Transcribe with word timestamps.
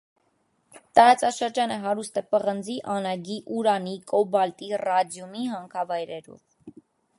Տարածաշրջանը 0.99 1.77
հարուստ 1.83 2.17
է 2.21 2.23
պղնձի, 2.31 2.79
անագի, 2.95 3.37
ուրանի, 3.59 3.95
կոբալտի, 4.15 4.73
ռադիումի 4.87 5.47
հանքավայրերով։ 5.55 6.83